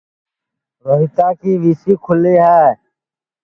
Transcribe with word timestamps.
روہیتا 0.85 1.27
کی 1.39 1.51
ویسی 1.61 1.93
کُھلی 2.03 2.35
ہے 2.45 2.63